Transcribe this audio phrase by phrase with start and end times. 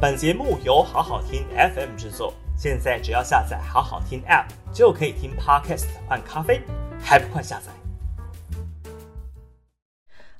[0.00, 6.62] 本节目由好好听 FM 制作，现在只要下载好好听 App 就可以听 Podcast 换咖啡，
[7.02, 7.72] 还不快下载？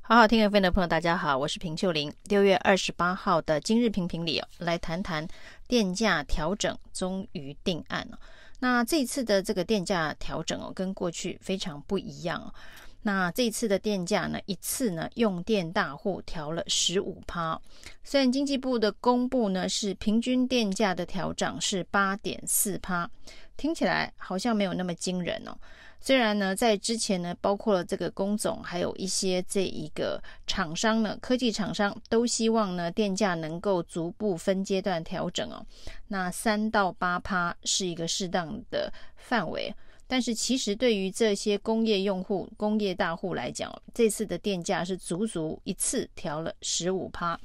[0.00, 2.12] 好好听 FM 的朋友，大家好，我是平秀玲。
[2.26, 5.26] 六月二十八号的今日评评里来谈谈
[5.66, 8.20] 电价调整终于定案了。
[8.60, 12.54] 那这次的这个电价调整哦，跟过去非常不一样哦。
[13.02, 17.60] 那这次的电价呢，一次呢用电大户调了十五趴。
[18.04, 23.08] 虽然经济部的公布呢是平均电价的调涨是八点四趴，
[23.56, 25.56] 听起来好像没有那么惊人哦。
[26.00, 35.64] 虽然呢，在之前呢，包括了这个工总，还有一些这一个厂商呢，科技厂商都希望呢，电价能够逐步分阶段调整哦。
[36.06, 39.74] 那三到八趴是一个适当的范围，
[40.08, 47.38] 但是其实对于这些工业用户、工业大户来讲，这次的电价是足足一次调了十五趴。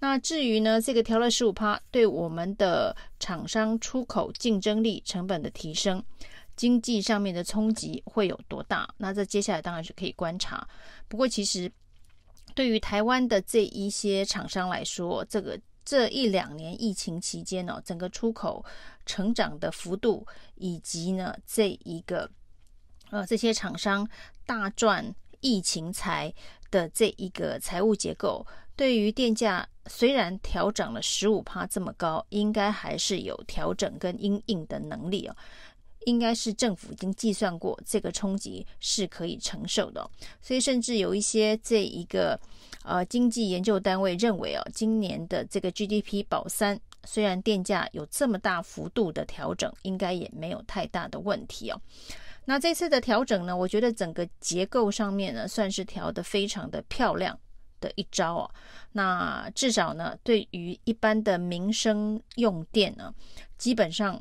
[0.00, 6.04] 那至于呢，这个调了十五趴，对我们的厂商出口竞争力、成本的提升。
[6.54, 8.88] 经济上面的冲击会有多大？
[8.96, 10.66] 那这接下来当然是可以观察。
[11.06, 11.70] 不过，其实
[12.52, 15.56] 对于台湾的这一些厂商来说，这个
[15.88, 18.62] 这一两年疫情期间呢，整个出口
[19.06, 22.30] 成长的幅度，以及呢这一个
[23.08, 24.06] 呃这些厂商
[24.44, 26.30] 大赚疫情财
[26.70, 35.34] 的这一个财务结构，对于电价虽然调涨了十五趴这么高，应该还是有调整跟应应的能力哦。
[36.08, 42.40] 应该是政府已经计算过这个冲击是可以承受的，所以甚至有一些这一个
[42.82, 51.78] 呃经济研究单位认为哦，今年的这个 GDP 保三，虽然电价有这么大幅度的调整，应该也没有太大的问题哦。
[52.46, 57.38] 那这次的调整呢，我觉得整个结构上面呢，算是调得非常的漂亮
[57.82, 58.50] 的一招哦。
[58.92, 63.12] 那至少呢，对于一般的民生用电呢，
[63.58, 64.18] 基本上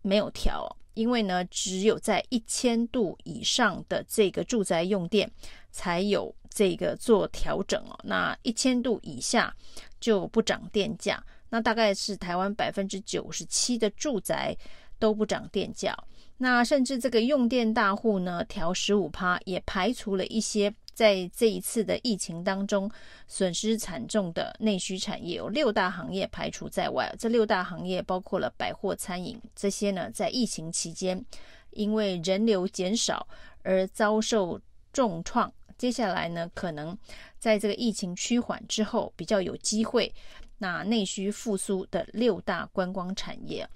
[0.00, 0.76] 没有调。
[0.94, 5.30] 因为呢，只有在一千度以上的这个住宅用电
[5.70, 7.98] 才有这个做调整哦。
[8.04, 9.54] 那一千度以下
[10.00, 11.22] 就不涨电价。
[11.50, 14.56] 那大概是台湾百分之九十七的住宅
[14.98, 15.96] 都不涨电价。
[16.38, 20.74] 那甚至这个用电大户呢，调十五趴，也排除了一些。
[20.94, 22.90] 在这一次的疫情当中，
[23.26, 27.14] 损失惨重的内需产业有六大行业排除在外。
[27.18, 31.22] 这六大行业包括了百货、餐饮这些呢，在疫情期间
[31.70, 33.26] 因为人流减少
[33.62, 34.60] 而遭受
[34.92, 35.52] 重创。
[35.76, 36.96] 接下来呢，可能
[37.40, 40.14] 在这个疫情趋缓之后，比较有机会
[40.58, 43.68] 那内需复苏的六大观光产业。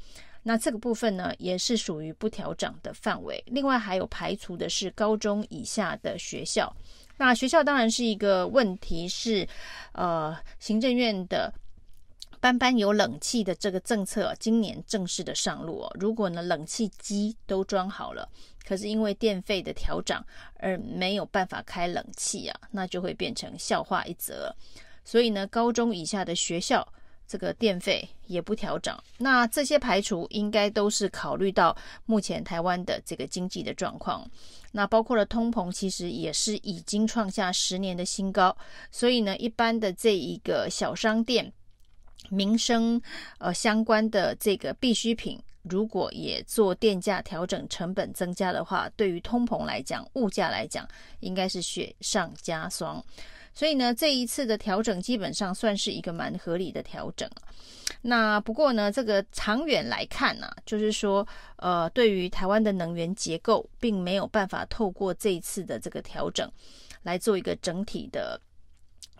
[0.44, 3.42] 那这个部分呢，也是属于不调涨的范围。
[3.48, 6.72] 另外还有排除的是高中以下的学校。
[7.18, 9.46] 那学校当然是一个问题，是，
[9.92, 11.52] 呃，行政院的
[12.40, 15.96] 班班有冷气的这个政策，今年正式的上路哦。
[15.98, 18.28] 如果呢，冷气机都装好了，
[18.66, 20.24] 可是因为电费的调涨
[20.60, 24.54] 而没有办法开冷气啊，那就会变成笑话一则。
[25.04, 26.86] 所以呢，高中以下的学校。
[27.28, 34.26] 这个电费也不调整，那这些排除应该都是考虑到目前台湾的这个经济的状况，
[34.72, 38.56] 那包括了通膨，其实也是已经创下十年的新高，
[38.90, 41.52] 所以呢，一般的这一个小商店、
[42.30, 43.00] 民生
[43.38, 50.88] 呃相关的这个必需品，如果也做电价调整、成本增加的话，对于通膨来讲、物价来讲，
[51.20, 53.04] 应该是雪上加霜。
[53.58, 57.28] 所以呢，这一次的调整基本上算是一个蛮合理的调整。
[58.00, 61.26] 那不过呢，这个长远来看呢、就是说，
[61.56, 66.48] 呃，对于台湾的能源结构，并没有办法透过这一次的这个调整
[67.02, 68.40] 来做一个整体的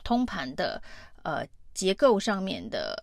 [0.05, 0.81] 通盘的
[1.25, 1.45] 呃
[1.75, 3.03] 结构上面的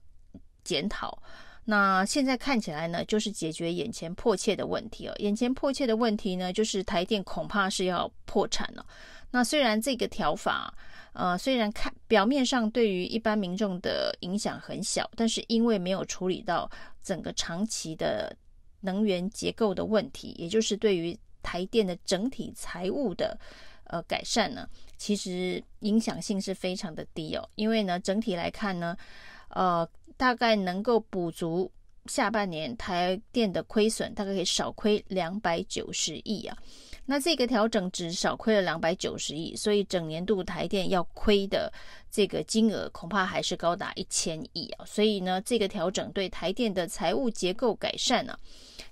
[0.63, 1.21] 检讨。
[1.65, 5.13] 那现在看起来呢，就是解决眼前迫切的问题哦。
[5.17, 8.85] 眼前迫切的问题呢，就是台电恐怕是要破产了。
[9.31, 10.73] 那虽然这个调法，
[11.15, 16.69] 呃，虽然看表面上对于一般民众的影响很小，但是因为没有处理到
[17.01, 18.35] 整个长期的
[18.81, 23.39] 能源结构的问题，也就是对于台电的整体财务的
[23.85, 24.67] 呃改善呢，
[24.97, 27.49] 其实影响性是非常的低哦。
[27.55, 28.95] 因为呢，整体来看呢，
[29.49, 29.87] 呃，
[30.17, 31.71] 大概能够补足
[32.07, 36.57] 下半年台电的亏损，大概可以少亏两百九十亿啊。
[37.05, 41.71] 那这个调整只少亏了两百九十亿，所以整年度台电要亏的
[42.09, 44.85] 这个金额恐怕还是高达一千亿啊。
[44.85, 48.39] 所以呢，这个调整对台电的财务结构改善呢、啊，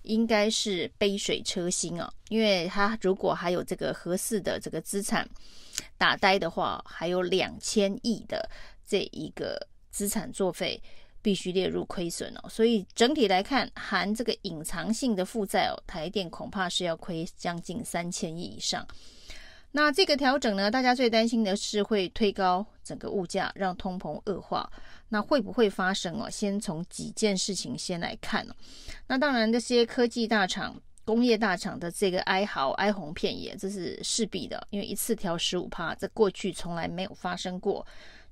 [0.04, 2.12] 应该是杯水车薪啊。
[2.30, 5.28] 因为它如果还有这个合适的这个资产
[5.98, 8.48] 打呆的话，还有两千亿的
[8.86, 10.80] 这一个资产作废，
[11.24, 12.48] 必须列入亏损哦。
[12.48, 18.86] 所以整体来看，含这个隐藏性的负债哦，台电恐怕是要亏将近三千亿以上。
[19.72, 24.72] 那这个调整呢，大家最担心的是会推高整个物价，让通膨恶化。
[25.10, 26.30] 那会不会发生哦？
[26.30, 28.54] 先从几件事情先来看哦。
[29.08, 37.86] 那当然，这些科技大厂、工业大厂的这个哀嚎、哀鸿遍野，这是势必的，因为一次调十五趴，这过去从来没有发生过。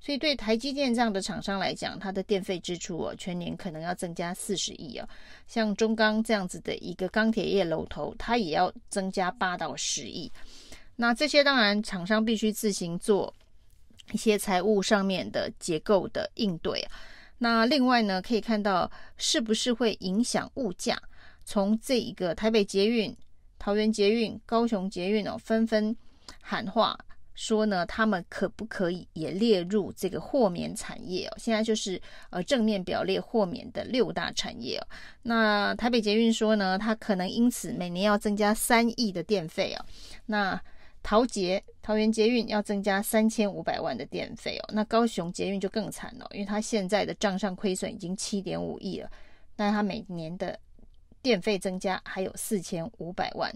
[0.04, 5.08] 所以对台积电这样的厂商来讲，它的电费支出哦，全年可能要增加四十亿哦。
[5.46, 10.30] 像中钢这样子的一个钢铁业龙头，它也要增加八到十亿。
[10.96, 13.32] 那这些当然，厂商必须自行做
[14.10, 16.84] 一些财务上面的结构的应对。
[17.38, 21.00] 那另外呢，可以看到是不是会影响物价？
[21.44, 23.16] 从这一个台北捷运、
[23.56, 25.96] 桃园捷运、高雄捷运哦，纷纷
[26.40, 26.98] 喊话
[27.34, 31.34] 说呢，他们可不可以也列入这个豁免产业哦？
[31.38, 32.00] 现在就是
[32.30, 34.86] 呃正面表列豁免的六大产业哦。
[35.22, 39.84] 那台北捷运说呢，它可能因此每年要增加三亿的电费哦。
[40.26, 40.60] 那
[41.02, 49.10] 桃捷、桃园捷运要增加三千五百万的电费哦，那高雄捷运就更惨了，因为它现在的账上亏损已经七点五亿了，
[49.56, 50.56] 但它每年的
[51.22, 53.50] 电费增加还有四千五百万，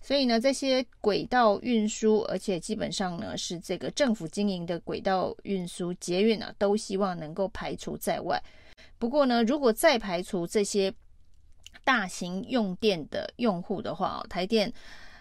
[0.00, 8.42] 所以呢，这些轨道运输，而且基本上呢是这个政府经营的轨道运输捷运啊，都希望能够排除在外。
[8.98, 10.92] 不过呢，如果再排除这些
[11.84, 14.72] 大型用电的用户的话，台电。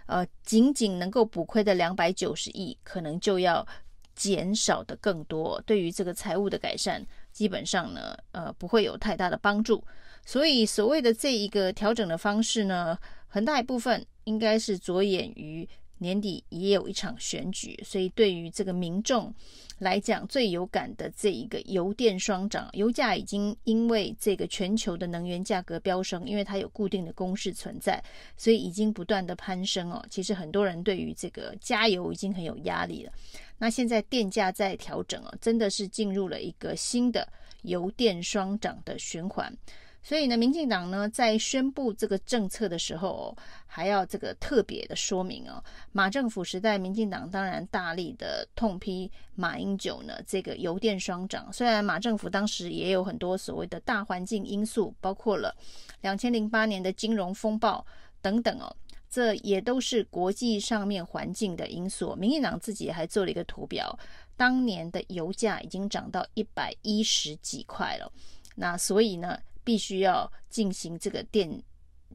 [0.07, 3.65] 呃，仅仅能够补亏的两百九十亿，可能就要
[4.13, 5.61] 减少的更多。
[5.65, 7.01] 对于这个财务的改善，
[7.31, 9.81] 基本上呢，呃，不会有太大的帮助。
[10.25, 12.97] 所以，所谓的这一个调整的方式呢，
[13.27, 15.67] 很大一部分应该是着眼于。
[16.01, 19.31] 年底也有一场选举，所以对于这个民众
[19.77, 28.03] 来讲，最有感的这一个油电双涨，油价已经因为这个全球的能源价格飙升，因为它有固定的公式存在，
[28.35, 30.03] 所以已经不断的攀升哦。
[30.09, 33.11] 其实很多人对于这个加油已经很有压力了。
[33.59, 37.31] 那现在电价在调整哦，真的是进入了一个新的
[37.61, 39.55] 油电双涨的循环。
[40.03, 43.37] 所以呢，民进党呢在宣布这个政策的时候，哦，
[43.67, 45.63] 还要这个特别的说明哦。
[45.91, 51.53] 马政府时代，民进党当然大力的痛批马英九呢这个油电双涨。
[51.53, 55.55] 虽然马政府当时也有很多所谓的大环境因素，包括了
[56.01, 57.85] 两千零八年的金融风暴
[58.23, 58.75] 等等哦，
[59.07, 62.15] 这也都是国际上面环境的因素。
[62.15, 63.97] 民进党自己还做了一个图表，
[64.35, 68.11] 当年的油价已经涨到一百一十几块了。
[68.55, 71.49] 那所以呢，必须要进行这个电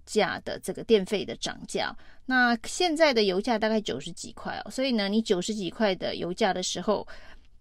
[0.05, 1.97] 价的这个电费的涨价。
[2.27, 7.07] 那现在的油价大概九十几块哦，所以呢，你九十几块的油价的时候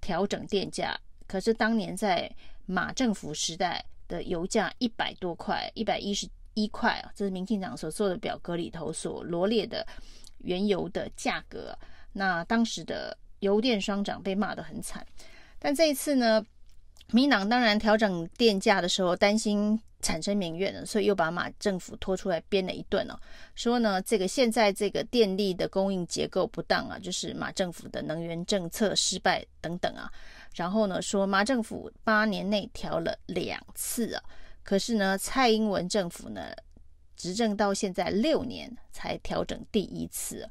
[0.01, 0.97] 调整电价，
[1.27, 2.29] 可是当年在
[2.65, 9.85] 马政府时代的油价一百多块，一百一十一块啊，这是民进党所做的表格里头所罗列的
[10.39, 11.77] 原油的价格。
[12.13, 15.05] 那当时的油电双涨被骂得很惨，
[15.59, 16.43] 但这一次呢？
[17.11, 23.17] 民党当然调整电价的时候，担心产生民怨了，所以又把马政府拖出来编了一顿哦，
[23.55, 30.11] 说呢，这个现在这个电力的供应结构不当啊，就是马政府的能源政策失败等等啊。
[30.55, 34.23] 然后呢，说马政府八年内调了两次啊，
[34.63, 36.51] 可是呢，蔡英文政府呢
[37.15, 40.49] 执政到现在六年才调整第一次。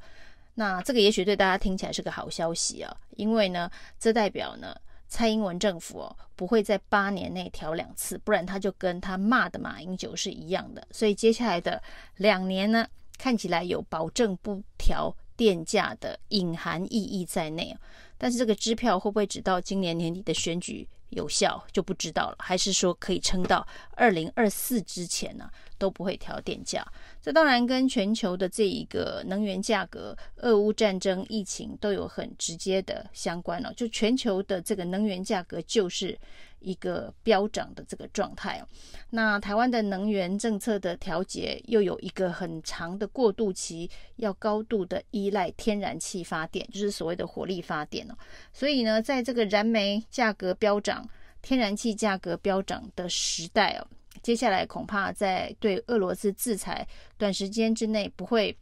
[0.54, 4.74] 那这个也许对大家听起来是个好消息啊，因为呢，这代表呢。
[5.14, 10.84] 蔡英文政府哦，不会在八年内调两次，不然他就跟他骂的马英九是一样的。
[10.90, 11.80] 所以接下来的
[12.16, 12.84] 两年呢，
[13.16, 17.72] 看起来有保证不调电价的隐含意义在内。
[18.18, 25.48] 但是这个支票会不会直到今年年底的选举有效就不知道了，还是说可以撑到二零二四之前呢？
[25.84, 26.82] 都不会调电价，
[27.20, 33.70] 这当然跟全球的这一个能源价格、俄乌战争、疫情都有很直接的相关了。
[33.74, 36.18] 就全球的这个能源价格就是
[36.60, 38.66] 一个飙涨的这个状态哦。
[39.10, 48.14] 那台湾的能源政策的调节又有一个很长的过渡期，要高度的依赖天然气发电，就是所谓的火力发电哦。
[48.54, 51.06] 所以呢，在这个燃煤价格飙涨、
[51.42, 53.86] 天然气价格飙涨的时代哦。
[54.24, 56.84] 接下来恐怕在对俄罗斯制裁
[57.18, 58.56] 短时间之内不会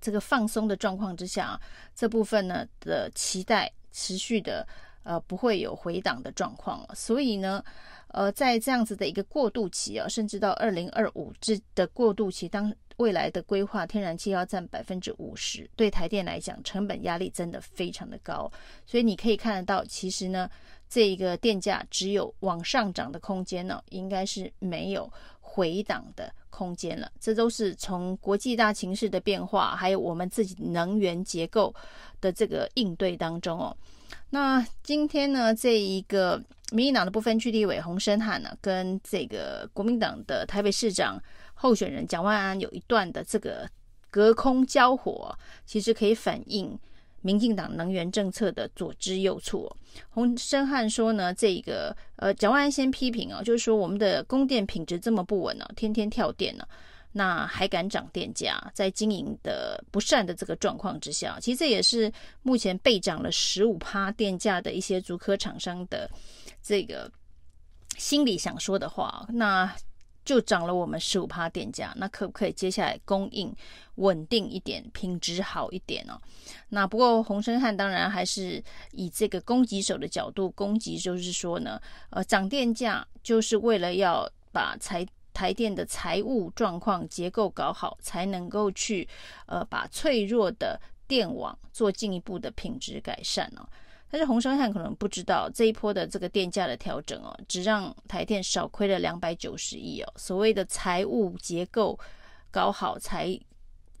[0.00, 1.60] 这个放松的状况之下，
[1.94, 4.66] 这部分呢的期待持续的
[5.02, 7.62] 呃不会有回档的状况，所以呢
[8.08, 18.50] 呃在这样子的一个过渡期啊，甚至到二零二五之的过渡期，当未来的规划天然气要占百分之五十，对台电来讲成本压力真的非常的高，
[18.86, 20.48] 所以你可以看得到，其实呢。
[20.92, 27.10] 这一个电价只有往上涨的空间呢，应该是没有回档的空间了。
[27.18, 31.74] 这都是从国际大情势的变化，还有我们自己能源结构
[32.20, 33.74] 的这个应对当中哦。
[34.28, 36.36] 那今天呢，这一个
[36.72, 41.18] 民进党的不分区立委洪申翰呢，跟这个国民党的台北市长
[41.54, 43.66] 候选人蒋万安有一段的这个
[44.10, 45.34] 隔空交火，
[45.64, 46.78] 其实可以反映。
[47.22, 49.70] 民进党能源政策的左支右絀，
[50.10, 56.66] 洪申汉说呢，这个呃，蒋万安先批评啊，就是说我们的供电品质这么不稳呢，天天跳电呢，
[57.12, 62.12] 那还敢涨电价，在经营的不善的这个状况之下，其实这也是
[62.42, 66.10] 目前被涨了十五趴电价的一些竹科厂商的
[66.62, 67.10] 这个
[67.96, 69.72] 心里想说的话，那。
[70.24, 73.54] 就涨了我们十五趴电价，那可不可以接下来供应
[73.96, 76.20] 稳定一点，品质好一点、哦？
[76.68, 78.62] 那不过洪申翰当然还是
[78.92, 89.08] 以这个攻击手的角度攻击，就是说呢，呃，涨电价就是为了要把财台电的财务状况结构搞好，才能够去
[89.46, 93.66] 呃把脆弱的电网做进一步的品质改善、哦。
[94.12, 100.12] 但是洪申翰可能不知道，这一波的这个电价的调整哦，只让台电少亏了两百九十亿哦。
[100.16, 101.98] 所谓的财务结构
[102.50, 103.40] 搞好，财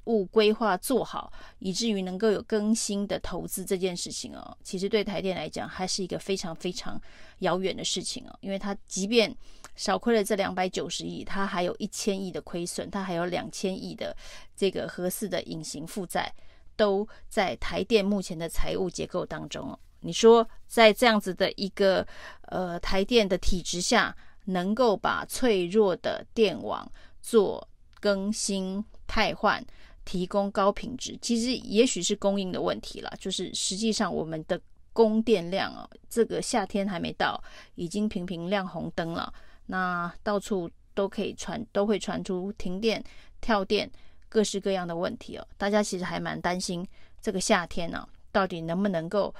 [0.04, 7.00] 务规划做好，以至于能够有更新的投资这件事情哦，其实对台电来讲还是一个非常非常
[7.38, 8.38] 遥远的事情哦。
[8.42, 9.34] 因为它即便
[9.76, 14.14] 少亏了这两百九十亿，它还有一千亿的亏损，它还有两千亿的
[14.54, 16.30] 这个合适的隐形负债，
[16.76, 19.78] 都在台电目前的财务结构当中哦。
[20.02, 22.06] 你说，在这样子的一个
[22.48, 24.14] 呃台电的体制下，
[24.46, 26.90] 能够把脆弱的电网
[27.20, 27.66] 做
[28.00, 29.64] 更新、汰换，
[30.04, 33.12] 提供高品质，其实也许是供应的问题了。
[33.20, 34.60] 就是实际上我们的
[34.92, 37.40] 供电量哦，这个夏天还没到，
[37.76, 39.32] 已经频频亮红灯了。
[39.66, 43.02] 那到处都可以传，都会传出停电、
[43.40, 43.88] 跳电，
[44.28, 45.46] 各式各样的问题哦。
[45.56, 46.84] 大家其实还蛮担心
[47.20, 49.32] 这个夏天呢，到底能不能够。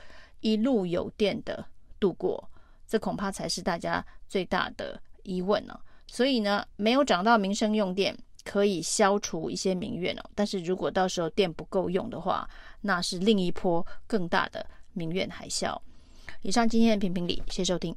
[0.42, 1.64] 一路有电的
[1.98, 2.46] 度过，
[2.86, 10.22] 这恐怕才是大家最大的疑问呢、所以呢，没有涨到民生用电，可以消除一些民怨哦。
[10.34, 12.48] 但是如果到时候电不够用的话，
[12.82, 15.74] 那是另一波更大的民怨海啸。
[16.42, 17.96] 以上今天的评评理，谢谢收听。